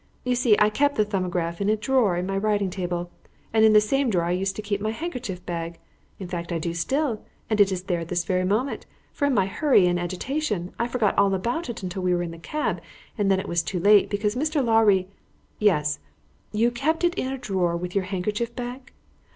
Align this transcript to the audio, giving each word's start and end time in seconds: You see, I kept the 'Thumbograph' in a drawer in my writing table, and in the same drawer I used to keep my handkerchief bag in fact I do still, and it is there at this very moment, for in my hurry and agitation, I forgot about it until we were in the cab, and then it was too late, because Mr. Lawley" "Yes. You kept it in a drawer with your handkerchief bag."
You 0.23 0.33
see, 0.33 0.57
I 0.57 0.71
kept 0.71 0.95
the 0.95 1.05
'Thumbograph' 1.05 1.61
in 1.61 1.69
a 1.69 1.75
drawer 1.75 2.17
in 2.17 2.25
my 2.25 2.35
writing 2.35 2.71
table, 2.71 3.11
and 3.53 3.63
in 3.63 3.73
the 3.73 3.79
same 3.79 4.09
drawer 4.09 4.25
I 4.25 4.31
used 4.31 4.55
to 4.55 4.63
keep 4.63 4.81
my 4.81 4.89
handkerchief 4.89 5.45
bag 5.45 5.77
in 6.17 6.27
fact 6.27 6.51
I 6.51 6.57
do 6.57 6.73
still, 6.73 7.23
and 7.51 7.61
it 7.61 7.71
is 7.71 7.83
there 7.83 7.99
at 7.99 8.07
this 8.07 8.23
very 8.25 8.43
moment, 8.43 8.87
for 9.13 9.25
in 9.27 9.35
my 9.35 9.45
hurry 9.45 9.85
and 9.85 9.99
agitation, 9.99 10.73
I 10.79 10.87
forgot 10.87 11.13
about 11.19 11.69
it 11.69 11.83
until 11.83 12.01
we 12.01 12.15
were 12.15 12.23
in 12.23 12.31
the 12.31 12.39
cab, 12.39 12.81
and 13.15 13.29
then 13.29 13.39
it 13.39 13.47
was 13.47 13.61
too 13.61 13.79
late, 13.79 14.09
because 14.09 14.33
Mr. 14.35 14.65
Lawley" 14.65 15.07
"Yes. 15.69 15.99
You 16.51 16.71
kept 16.71 17.03
it 17.03 17.13
in 17.13 17.31
a 17.31 17.37
drawer 17.37 17.77
with 17.77 17.93
your 17.93 18.05
handkerchief 18.05 18.55
bag." 18.55 18.93